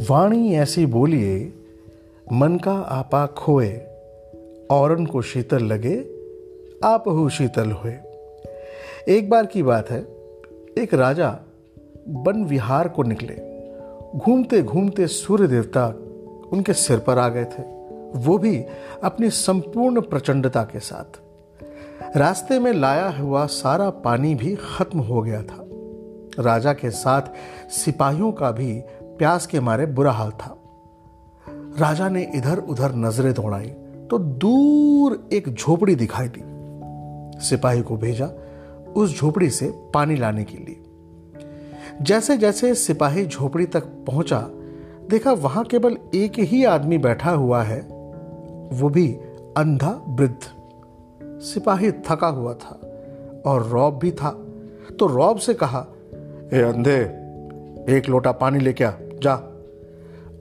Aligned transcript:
वाणी 0.00 0.54
ऐसी 0.54 0.86
बोलिए, 0.86 1.52
मन 2.32 2.56
का 2.56 2.72
आपा 2.72 3.26
खोए, 3.26 3.72
औरन 4.70 5.06
को 5.06 5.22
शीतल 5.22 5.58
लगे, 5.58 5.96
आप 6.84 7.08
हु 7.08 7.28
शीतल 7.28 7.70
हुए। 7.70 7.92
एक 9.08 9.30
बार 9.30 9.46
की 9.46 9.62
बात 9.62 9.90
है, 9.90 10.00
एक 10.78 10.88
राजा 10.94 11.38
वन 12.08 12.44
विहार 12.44 12.88
को 12.88 13.02
निकले। 13.02 13.34
घूमते 14.18 14.62
घूमते 14.62 15.06
सूर्य 15.06 15.46
देवता 15.46 15.86
उनके 16.52 16.72
सिर 16.72 16.98
पर 16.98 17.18
आ 17.18 17.28
गए 17.28 17.44
थे। 17.44 17.62
वो 18.18 18.38
भी 18.38 18.64
अपनी 19.04 19.30
संपूर्ण 19.30 20.00
प्रचंडता 20.00 20.62
के 20.62 20.80
साथ। 20.80 21.20
रास्ते 22.16 22.58
में 22.58 22.72
लाया 22.72 23.08
हुआ 23.08 23.46
सारा 23.46 23.90
पानी 23.90 24.34
भी 24.34 24.56
खत्म 24.76 24.98
हो 24.98 25.22
गया 25.22 25.42
था। 25.42 25.66
राजा 26.42 26.72
के 26.72 26.90
साथ 26.90 27.22
सिपाहियों 27.70 28.32
का 28.32 28.50
भी 28.50 28.82
प्यास 29.20 29.46
के 29.46 29.60
मारे 29.60 29.86
बुरा 29.86 30.12
हाल 30.12 30.30
था। 30.32 30.56
राजा 31.78 32.08
ने 32.08 32.22
इधर 32.34 32.58
उधर 32.58 32.94
नज़रें 32.96 33.32
दौड़ाई 33.34 33.66
तो 34.10 34.18
दूर 34.18 35.28
एक 35.32 35.48
झोपड़ी 35.48 35.94
दिखाई 35.94 36.28
दी। 36.28 36.42
सिपाही 37.40 37.82
को 37.82 37.96
भेजा, 37.96 38.26
उस 38.96 39.18
झोपड़ी 39.18 39.48
से 39.50 39.70
पानी 39.94 40.16
लाने 40.16 40.44
के 40.44 40.58
लिए। 40.58 40.82
जैसे 42.02 42.36
जैसे 42.36 42.74
सिपाही 42.74 43.26
झोपड़ी 43.26 43.66
तक 43.66 43.86
पहुँचा, 44.06 44.40
देखा 45.10 45.32
वहाँ 45.32 45.64
केवल 45.64 45.96
एक 46.14 46.38
ही 46.40 46.64
आदमी 46.64 46.98
बैठा 46.98 47.30
हुआ 47.32 47.62
है, 47.62 47.80
वो 47.80 48.88
भी 48.88 49.06
अंधा 49.56 49.90
वृद्ध। 50.08 51.40
सिपाही 51.42 51.90
थका 52.08 52.28
हुआ 52.30 52.54
था 52.54 52.80
और 53.46 53.66
रौब 53.66 53.98
भी 53.98 54.10
था 54.12 54.30
तो 54.98 55.06
रौब 55.08 55.38
से 55.38 55.54
कहा 55.54 55.86
ए 56.52 56.62
अंधे, 56.62 56.98
एक 57.90 58.08
लोटा 58.08 58.32
पानी 58.32 58.58
लेके 58.58 58.84
आ। 58.84 58.92
जा। 59.22 59.34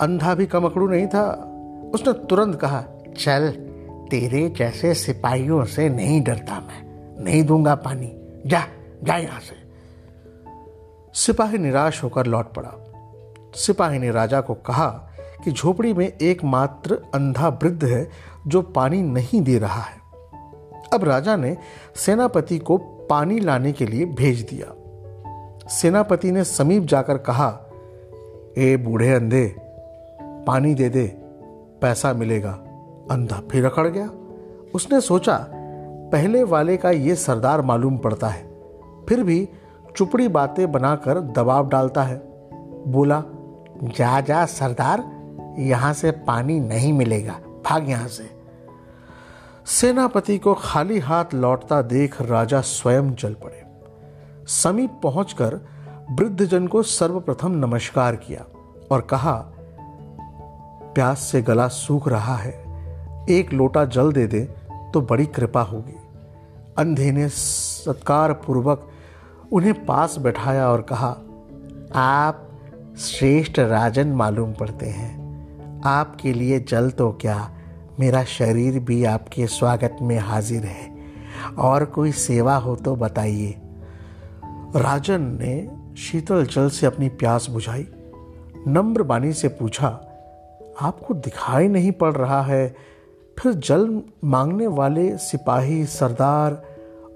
अंधा 0.00 0.34
भी 0.34 0.46
कमकड़ू 0.46 0.88
नहीं 0.88 1.06
था। 1.06 1.50
उसने 1.94 2.12
तुरंत 2.12 2.60
कहा, 2.60 2.84
चल, 3.18 3.50
तेरे 4.10 4.48
जैसे 4.48 4.94
सिपाहियों 4.94 5.64
से 5.64 5.88
नहीं 5.88 6.22
डरता 6.22 6.60
मैं। 6.60 6.84
नहीं 7.24 7.44
दूँगा 7.44 7.74
पानी। 7.74 8.12
जा 8.46 8.62
जा 9.02 9.16
यहाँ 9.16 9.40
से। 9.40 9.64
सिपाही 11.14 11.58
निराश 11.58 12.04
होकर 12.04 12.26
लौट 12.26 12.52
पड़ा। 12.52 12.72
सिपाही 13.54 13.98
ने 13.98 14.10
राजा 14.10 14.40
को 14.40 14.54
कहा 14.54 15.10
कि 15.44 15.52
झोपड़ी 15.52 15.92
में 15.92 16.12
एकमात्र 16.22 17.02
अंधा 17.14 17.48
वृद्ध 17.48 17.84
है 17.84 18.10
जो 18.46 18.62
पानी 18.62 19.02
नहीं 19.02 19.42
दे 19.42 19.58
रहा 19.58 19.82
है। 19.82 19.96
अब 20.92 21.04
राजा 21.04 21.36
ने 21.36 21.56
सेनापति 21.96 22.58
को 22.58 22.76
पानी 23.10 23.40
लाने 23.40 23.72
के 23.72 23.86
लिए 23.86 24.04
भेज 24.04 24.40
दिया। 24.40 24.74
सेनापति 25.68 26.30
ने 26.30 26.44
समीप 26.44 26.82
जाकर 26.82 27.18
कहा 27.18 27.60
ए 28.58 28.76
बूढ़े 28.76 29.12
अंधे, 29.12 29.46
पानी 30.46 30.74
दे 30.74 30.88
दे, 30.88 31.06
पैसा 31.82 32.12
मिलेगा। 32.12 32.50
अंधा 33.10 33.42
फिर 33.50 33.64
अकड़ 33.66 33.86
गया। 33.88 34.10
उसने 34.74 35.00
सोचा, 35.00 35.36
पहले 36.12 36.42
वाले 36.42 36.76
का 36.76 36.90
ये 36.90 37.14
सरदार 37.14 37.60
मालूम 37.60 37.98
पड़ता 37.98 38.28
है, 38.28 38.42
फिर 39.08 39.22
भी 39.22 39.48
चुपड़ी 39.96 40.28
बातें 40.28 40.70
बनाकर 40.72 41.20
दबाव 41.20 41.68
डालता 41.68 42.02
है। 42.02 42.16
बोला, 42.86 43.22
जा 43.84 44.20
जा 44.20 44.44
सरदार, 44.46 45.04
यहाँ 45.58 45.92
से 45.92 46.10
पानी 46.10 46.60
नहीं 46.60 46.92
मिलेगा, 46.92 47.38
भाग 47.64 47.88
यहाँ 47.88 48.08
से। 48.08 48.28
सेनापति 49.66 50.38
को 50.38 50.54
खाली 50.54 50.98
हाथ 50.98 51.34
लौटता 51.34 51.82
देख 51.82 52.20
राजा 52.22 52.60
स्वयं 52.60 53.14
चल 53.14 53.34
पड़े। 53.34 53.62
समीप 54.46 54.98
पहुंचकर 55.02 55.60
वृद्धजन 56.10 56.66
को 56.66 56.82
सर्वप्रथम 56.82 57.50
नमस्कार 57.50 58.16
किया 58.16 58.44
और 58.90 59.00
कहा, 59.00 59.44
प्यास 60.94 61.18
से 61.18 61.42
गला 61.42 61.68
सूख 61.68 62.08
रहा 62.08 62.36
है। 62.36 62.64
एक 63.30 63.52
लोटा 63.52 63.84
जल 63.84 64.12
दे 64.12 64.26
दे 64.26 64.40
तो 64.94 65.00
बड़ी 65.00 65.26
कृपा 65.26 65.62
होगी। 65.62 65.96
अंधे 66.78 67.12
ने 67.12 67.28
सत्कार 67.28 68.32
पूर्वक 68.32 68.88
उन्हें 69.52 69.86
पास 69.86 70.18
बैठाया 70.18 70.68
और 70.68 70.82
कहा, 70.82 71.16
आप 71.94 72.48
श्रेष्ठ 72.98 73.58
राजन 73.58 74.08
मालूम 74.08 74.52
पड़ते 74.52 74.86
हैं। 74.86 75.24
आपके 75.84 76.32
लिए 76.32 76.60
जल 76.60 76.90
तो 76.90 77.12
क्या, 77.12 77.50
मेरा 78.00 78.24
शरीर 78.24 78.78
भी 78.78 79.04
आपके 79.04 79.46
स्वागत 79.46 79.96
में 80.02 80.18
हाजिर 80.18 80.64
है। 80.64 80.94
और 81.58 81.84
कोई 81.84 82.12
सेवा 82.12 82.56
हो 82.56 82.76
तो 82.76 82.96
बताइए। 82.96 83.54
राजन 84.76 85.20
ने 85.20 85.83
शीतल 85.98 86.46
जल 86.46 86.68
से 86.68 86.86
अपनी 86.86 87.08
प्यास 87.08 87.46
बुझाई, 87.50 87.86
नम्र 88.68 89.02
बानी 89.02 89.32
से 89.32 89.48
पूछा, 89.48 89.88
आपको 90.80 91.14
दिखाई 91.14 91.68
नहीं 91.68 91.92
पड़ 91.92 92.12
रहा 92.12 92.42
है। 92.42 92.74
फिर 93.38 93.52
जल 93.52 94.02
मांगने 94.24 94.66
वाले 94.66 95.16
सिपाही, 95.18 95.84
सरदार 95.86 96.62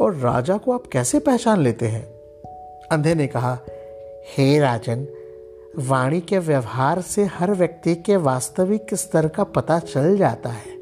और 0.00 0.14
राजा 0.14 0.56
को 0.56 0.72
आप 0.72 0.86
कैसे 0.92 1.18
पहचान 1.18 1.60
लेते 1.60 1.86
हैं? 1.86 2.04
अंधे 2.92 3.14
ने 3.14 3.26
कहा, 3.26 3.58
हे 4.36 4.58
राजन, 4.58 5.06
वाणी 5.78 6.20
के 6.20 6.38
व्यवहार 6.38 7.00
से 7.00 7.24
हर 7.24 7.50
व्यक्ति 7.50 7.94
के 7.94 8.16
वास्तविक 8.16 8.94
स्तर 8.94 9.28
का 9.28 9.44
पता 9.44 9.78
चल 9.78 10.16
जाता 10.18 10.50
है। 10.50 10.74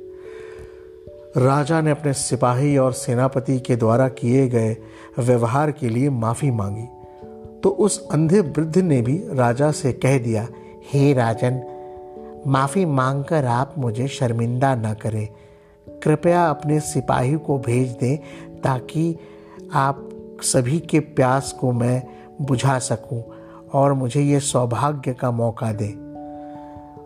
राजा 1.36 1.80
ने 1.80 1.90
अपने 1.90 2.12
सिपाही 2.12 2.76
और 2.78 2.92
सेनापति 2.92 3.60
के 3.60 3.76
द्वारा 3.76 4.08
किए 4.08 4.48
गए 4.48 4.76
व्यवहार 5.18 5.70
के 5.70 5.88
लिए 5.88 6.10
माफ़ी 6.10 6.50
मांगी। 6.50 6.88
तो 7.62 7.68
उस 7.68 8.08
अंधे 8.08 8.40
वृद्ध 8.40 8.78
ने 8.78 9.02
भी 9.02 9.24
राजा 9.30 9.70
से 9.70 9.92
कह 9.92 10.18
दिया, 10.18 10.48
हे 10.92 11.12
राजन, 11.12 11.62
माफ़ी 12.46 12.84
मांगकर 12.84 13.44
आप 13.44 13.74
मुझे 13.78 14.08
शर्मिंदा 14.08 14.74
न 14.74 14.94
करें। 14.94 15.28
कृपया 16.02 16.46
अपने 16.46 16.80
सिपाही 16.80 17.36
को 17.36 17.58
भेज 17.58 17.88
दें 17.90 18.16
ताकि 18.60 19.16
आप 19.72 20.08
सभी 20.42 20.78
के 20.80 21.00
प्यास 21.00 21.52
को 21.52 21.72
मैं 21.72 22.02
बुझा 22.42 22.78
सकूँ 22.78 23.22
और 23.72 23.92
मुझे 23.92 24.22
ये 24.22 24.40
सौभाग्य 24.40 25.14
का 25.14 25.30
मौका 25.30 25.72
दें। 25.72 25.92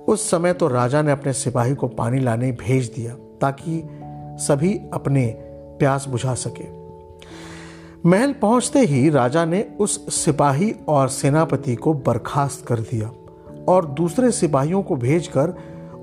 उस 0.08 0.30
समय 0.30 0.52
तो 0.52 0.68
राजा 0.68 1.02
ने 1.02 1.12
अपने 1.12 1.32
सिपाही 1.32 1.74
को 1.74 1.88
पानी 1.88 2.20
लाने 2.20 2.52
भेज 2.52 2.92
दिया 2.96 3.14
ताकि 3.40 3.82
सभी 4.44 4.80
अपने 4.92 5.26
प्यास 5.78 6.06
बुझा 6.08 6.34
सके। 6.34 6.85
महल 8.06 8.32
पहुँचते 8.32 8.80
ही 8.80 9.10
राजा 9.10 9.44
ने 9.44 9.68
उस 9.80 10.24
सिपाही 10.24 10.74
और 10.88 11.08
सेनापति 11.08 11.74
को 11.74 11.94
बर्खास्त 11.94 12.66
कर 12.66 12.80
दिया 12.80 13.10
और 13.68 13.86
दूसरे 13.86 14.30
सिपाहियों 14.30 14.82
को 14.82 14.96
भेजकर 14.96 15.48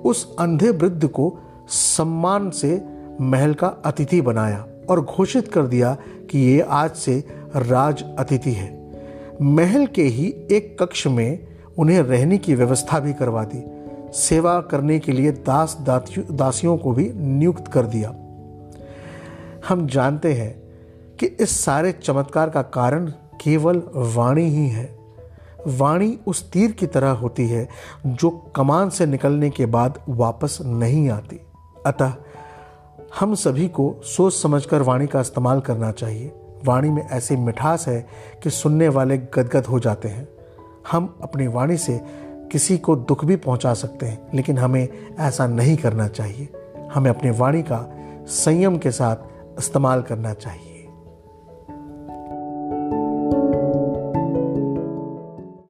उस 0.05 0.35
अंधे 0.39 0.69
वृद्ध 0.69 1.07
को 1.07 1.39
सम्मान 1.67 2.49
से 2.49 2.85
महल 3.21 3.53
का 3.53 3.67
अतिथि 3.67 4.21
बनाया 4.21 4.65
और 4.89 5.01
घोषित 5.01 5.47
कर 5.47 5.67
दिया 5.67 5.97
कि 6.31 6.39
ये 6.39 6.61
आज 6.61 6.91
से 6.91 7.23
राज 7.55 8.03
अतिथि 8.19 8.51
है। 8.51 8.91
महल 9.41 9.85
के 9.85 10.03
ही 10.03 10.47
एक 10.51 10.77
कक्ष 10.79 11.07
में 11.07 11.47
उन्हें 11.77 12.01
रहने 12.01 12.37
की 12.37 12.55
व्यवस्था 12.55 12.99
भी 12.99 13.13
करवा 13.13 13.43
दी। 13.43 13.63
सेवा 14.13 14.61
करने 14.61 14.99
के 14.99 15.11
लिए 15.11 15.31
दास 15.31 15.77
दासियों 15.81 16.77
को 16.77 16.91
भी 16.91 17.11
नियुक्त 17.15 17.67
कर 17.67 17.85
दिया। 17.85 18.09
हम 19.69 19.87
जानते 19.87 20.33
हैं 20.33 20.62
कि 21.23 21.27
इस 21.27 21.65
सारे 21.65 21.91
चमत्कार 21.91 22.49
का 22.49 22.61
कारण 22.61 23.05
केवल 23.41 23.83
वाणी 23.95 24.43
ही 24.43 24.67
है। 24.69 24.99
वाणी 25.67 26.19
उस 26.27 26.51
तीर 26.51 26.71
की 26.71 26.87
तरह 26.87 27.09
होती 27.09 27.47
है 27.47 27.69
जो 28.05 28.29
कमान 28.29 28.89
से 28.89 29.05
निकलने 29.05 29.49
के 29.49 29.65
बाद 29.65 29.99
वापस 30.09 30.57
नहीं 30.61 31.09
आती। 31.09 31.39
अतः 31.85 32.13
हम 33.19 33.35
सभी 33.35 33.67
को 33.67 34.01
सोच 34.03 34.33
समझकर 34.33 34.81
वाणी 34.81 35.07
का 35.07 35.21
इस्तेमाल 35.21 35.61
करना 35.61 35.91
चाहिए। 35.91 36.31
वाणी 36.65 36.89
में 36.89 37.07
ऐसी 37.09 37.35
मिठास 37.35 37.87
है 37.87 38.07
कि 38.43 38.49
सुनने 38.49 38.89
वाले 38.89 39.17
गदगद 39.17 39.65
हो 39.65 39.79
जाते 39.79 40.07
हैं। 40.07 40.27
हम 40.91 41.19
अपनी 41.23 41.47
वाणी 41.47 41.77
से 41.77 42.01
किसी 42.51 42.77
को 42.77 42.95
दुख 42.95 43.25
भी 43.25 43.35
पहुँचा 43.35 43.73
सकते 43.73 44.05
हैं, 44.05 44.27
लेकिन 44.33 44.57
हमें 44.57 44.87
ऐसा 45.19 45.47
नहीं 45.47 45.77
करना 45.77 46.07
चाहिए। 46.07 46.49
हमें 46.93 47.09
अपनी 47.09 47.31
वाणी 47.31 47.61
का 47.61 47.93
संयम 48.27 48.77
के 48.77 48.91
साथ 48.91 49.15
इस्तेमाल 49.59 50.01
करना 50.01 50.33
चाहिए। 50.33 50.72